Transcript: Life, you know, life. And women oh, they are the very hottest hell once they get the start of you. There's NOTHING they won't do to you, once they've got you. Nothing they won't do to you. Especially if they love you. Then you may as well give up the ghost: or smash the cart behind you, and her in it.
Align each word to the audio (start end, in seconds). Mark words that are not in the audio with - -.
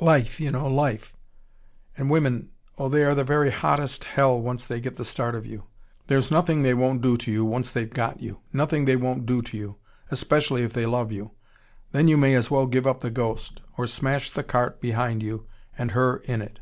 Life, 0.00 0.38
you 0.38 0.50
know, 0.52 0.68
life. 0.68 1.14
And 1.96 2.10
women 2.10 2.50
oh, 2.76 2.90
they 2.90 3.02
are 3.02 3.14
the 3.14 3.24
very 3.24 3.50
hottest 3.50 4.04
hell 4.04 4.38
once 4.38 4.66
they 4.66 4.78
get 4.78 4.96
the 4.96 5.06
start 5.06 5.34
of 5.34 5.46
you. 5.46 5.64
There's 6.06 6.30
NOTHING 6.30 6.60
they 6.60 6.74
won't 6.74 7.00
do 7.00 7.16
to 7.16 7.32
you, 7.32 7.46
once 7.46 7.72
they've 7.72 7.88
got 7.88 8.20
you. 8.20 8.40
Nothing 8.52 8.84
they 8.84 8.96
won't 8.96 9.24
do 9.24 9.40
to 9.40 9.56
you. 9.56 9.76
Especially 10.10 10.64
if 10.64 10.74
they 10.74 10.84
love 10.84 11.10
you. 11.10 11.30
Then 11.92 12.08
you 12.08 12.18
may 12.18 12.34
as 12.34 12.50
well 12.50 12.66
give 12.66 12.86
up 12.86 13.00
the 13.00 13.08
ghost: 13.10 13.62
or 13.78 13.86
smash 13.86 14.28
the 14.28 14.42
cart 14.44 14.82
behind 14.82 15.22
you, 15.22 15.46
and 15.78 15.92
her 15.92 16.18
in 16.24 16.42
it. 16.42 16.60